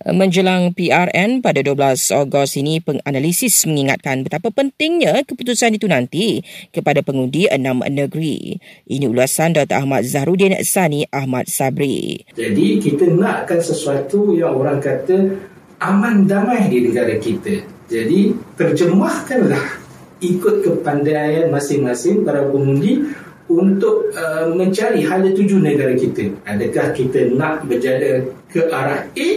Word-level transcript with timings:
Menjelang 0.00 0.72
PRN 0.72 1.44
pada 1.44 1.60
12 1.60 1.76
Ogos 2.24 2.56
ini, 2.56 2.80
penganalisis 2.80 3.68
mengingatkan 3.68 4.24
betapa 4.24 4.48
pentingnya 4.48 5.28
keputusan 5.28 5.76
itu 5.76 5.84
nanti 5.92 6.40
kepada 6.72 7.04
pengundi 7.04 7.44
enam 7.52 7.84
negeri. 7.84 8.56
Ini 8.88 9.04
ulasan 9.04 9.52
Dr. 9.52 9.84
Ahmad 9.84 10.08
Zahrudin 10.08 10.56
Sani 10.64 11.04
Ahmad 11.12 11.52
Sabri. 11.52 12.24
Jadi 12.32 12.80
kita 12.80 13.12
nakkan 13.12 13.60
sesuatu 13.60 14.32
yang 14.32 14.56
orang 14.56 14.80
kata 14.80 15.36
aman 15.84 16.24
damai 16.24 16.72
di 16.72 16.88
negara 16.88 17.20
kita. 17.20 17.60
Jadi 17.92 18.32
terjemahkanlah 18.56 19.84
ikut 20.24 20.64
kepandaian 20.64 21.52
masing-masing 21.52 22.24
para 22.24 22.48
pengundi 22.48 23.04
untuk 23.50 24.14
uh, 24.16 24.48
mencari 24.54 25.04
hala 25.04 25.28
tuju 25.28 25.60
negara 25.60 25.92
kita. 25.92 26.32
Adakah 26.48 26.96
kita 26.96 27.36
nak 27.36 27.68
berjalan 27.68 28.32
ke 28.48 28.64
arah 28.70 29.04
A 29.10 29.28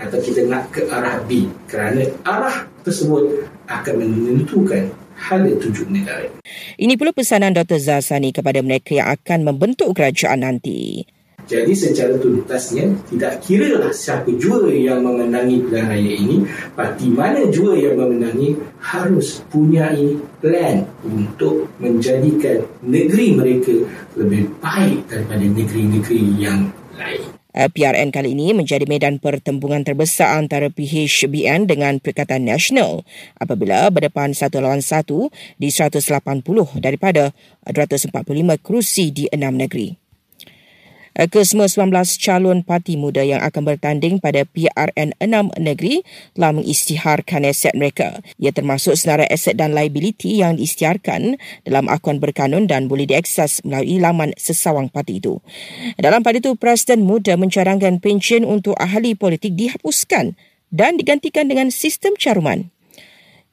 atau 0.00 0.18
kita 0.20 0.44
nak 0.46 0.72
ke 0.72 0.84
arah 0.88 1.20
B 1.24 1.48
kerana 1.68 2.04
arah 2.22 2.68
tersebut 2.86 3.48
akan 3.66 3.94
menentukan 3.98 4.92
hala 5.16 5.50
tuju 5.58 5.88
negara. 5.88 6.28
Ini 6.76 6.94
pula 7.00 7.10
pesanan 7.10 7.56
Dr. 7.56 7.80
Zasani 7.80 8.30
kepada 8.30 8.60
mereka 8.60 8.92
yang 8.92 9.08
akan 9.10 9.48
membentuk 9.48 9.96
kerajaan 9.96 10.44
nanti. 10.44 11.08
Jadi 11.46 11.78
secara 11.78 12.18
tuntasnya 12.18 12.90
tidak 13.06 13.38
kira 13.38 13.78
lah 13.78 13.94
siapa 13.94 14.34
jua 14.34 14.66
yang 14.66 15.06
memenangi 15.06 15.62
pilihan 15.62 15.86
raya 15.86 16.12
ini 16.18 16.42
Parti 16.74 17.06
mana 17.06 17.46
jua 17.54 17.78
yang 17.78 17.94
memenangi 17.94 18.58
harus 18.82 19.46
punya 19.46 19.94
plan 20.42 20.82
untuk 21.06 21.70
menjadikan 21.78 22.66
negeri 22.82 23.38
mereka 23.38 23.78
lebih 24.18 24.50
baik 24.58 25.06
daripada 25.06 25.46
negeri-negeri 25.46 26.34
yang 26.34 26.66
lain 26.98 27.35
PRN 27.56 28.12
kali 28.12 28.36
ini 28.36 28.52
menjadi 28.52 28.84
medan 28.84 29.16
pertembungan 29.16 29.80
terbesar 29.80 30.36
antara 30.36 30.68
PHBN 30.68 31.64
dengan 31.64 31.96
Perikatan 31.96 32.44
Nasional 32.44 33.08
apabila 33.40 33.88
berdepan 33.88 34.36
satu 34.36 34.60
lawan 34.60 34.84
satu 34.84 35.32
di 35.56 35.72
180 35.72 36.04
daripada 36.84 37.32
245 37.64 38.12
kerusi 38.60 39.08
di 39.08 39.24
enam 39.32 39.56
negeri. 39.56 40.05
Kesemua 41.16 41.64
19 41.64 41.96
calon 42.20 42.60
parti 42.60 43.00
muda 43.00 43.24
yang 43.24 43.40
akan 43.40 43.64
bertanding 43.64 44.20
pada 44.20 44.44
PRN 44.44 45.16
6 45.16 45.56
negeri 45.56 46.04
telah 46.36 46.52
mengisytiharkan 46.52 47.48
aset 47.48 47.72
mereka. 47.72 48.20
Ia 48.36 48.52
termasuk 48.52 48.92
senarai 49.00 49.24
aset 49.32 49.56
dan 49.56 49.72
liability 49.72 50.44
yang 50.44 50.60
diisytiharkan 50.60 51.40
dalam 51.64 51.88
akuan 51.88 52.20
berkanun 52.20 52.68
dan 52.68 52.84
boleh 52.84 53.08
diakses 53.08 53.64
melalui 53.64 53.96
laman 53.96 54.36
sesawang 54.36 54.92
parti 54.92 55.16
itu. 55.24 55.40
Dalam 55.96 56.20
pada 56.20 56.36
itu, 56.36 56.52
Presiden 56.52 57.08
Muda 57.08 57.40
mencadangkan 57.40 57.96
pensyen 58.04 58.44
untuk 58.44 58.76
ahli 58.76 59.16
politik 59.16 59.56
dihapuskan 59.56 60.36
dan 60.68 61.00
digantikan 61.00 61.48
dengan 61.48 61.72
sistem 61.72 62.12
caruman. 62.20 62.75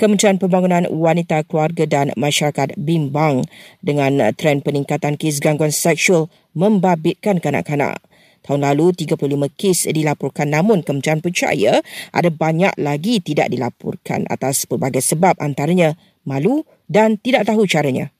Kementerian 0.03 0.35
Pembangunan 0.35 0.83
Wanita 0.91 1.47
Keluarga 1.47 1.87
dan 1.87 2.11
Masyarakat 2.19 2.75
bimbang 2.75 3.47
dengan 3.79 4.19
trend 4.35 4.67
peningkatan 4.67 5.15
kes 5.15 5.39
gangguan 5.39 5.71
seksual 5.71 6.27
membabitkan 6.51 7.39
kanak-kanak. 7.39 8.03
Tahun 8.43 8.67
lalu 8.67 8.91
35 8.91 9.15
kes 9.55 9.87
dilaporkan 9.87 10.51
namun 10.51 10.83
kementerian 10.83 11.23
percaya 11.23 11.79
ada 12.11 12.27
banyak 12.27 12.75
lagi 12.83 13.23
tidak 13.23 13.47
dilaporkan 13.47 14.27
atas 14.27 14.67
pelbagai 14.67 14.99
sebab 14.99 15.39
antaranya 15.39 15.95
malu 16.27 16.67
dan 16.91 17.15
tidak 17.15 17.47
tahu 17.47 17.63
caranya. 17.63 18.11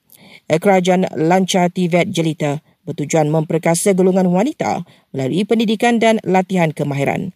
Kerajaan 0.48 1.12
lancar 1.20 1.68
TVET 1.68 2.16
jelita 2.16 2.64
bertujuan 2.88 3.28
memperkasa 3.28 3.92
golongan 3.92 4.32
wanita 4.32 4.88
melalui 5.12 5.44
pendidikan 5.44 6.00
dan 6.00 6.24
latihan 6.24 6.72
kemahiran 6.72 7.36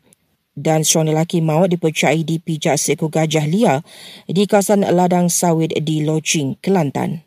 dan 0.57 0.81
seorang 0.81 1.13
lelaki 1.13 1.37
maut 1.45 1.69
dipercayai 1.69 2.25
dipijak 2.25 2.81
seekor 2.81 3.13
gajah 3.13 3.45
liar 3.45 3.85
di 4.25 4.49
kawasan 4.49 4.81
ladang 4.89 5.29
sawit 5.29 5.69
di 5.77 6.01
Locing, 6.01 6.57
Kelantan. 6.57 7.26